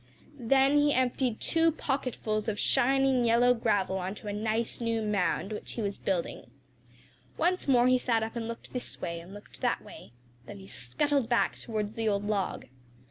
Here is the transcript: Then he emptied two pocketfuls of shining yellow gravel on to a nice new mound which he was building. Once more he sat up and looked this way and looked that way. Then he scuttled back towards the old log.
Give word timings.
Then 0.39 0.77
he 0.79 0.95
emptied 0.95 1.39
two 1.39 1.71
pocketfuls 1.71 2.47
of 2.47 2.57
shining 2.57 3.23
yellow 3.23 3.53
gravel 3.53 3.99
on 3.99 4.15
to 4.15 4.27
a 4.27 4.33
nice 4.33 4.81
new 4.81 4.99
mound 5.03 5.51
which 5.53 5.73
he 5.73 5.81
was 5.83 5.99
building. 5.99 6.49
Once 7.37 7.67
more 7.67 7.85
he 7.87 7.99
sat 7.99 8.23
up 8.23 8.35
and 8.35 8.47
looked 8.47 8.73
this 8.73 8.99
way 8.99 9.19
and 9.19 9.31
looked 9.31 9.61
that 9.61 9.83
way. 9.83 10.13
Then 10.47 10.57
he 10.57 10.65
scuttled 10.65 11.29
back 11.29 11.55
towards 11.55 11.93
the 11.93 12.09
old 12.09 12.23
log. 12.25 12.65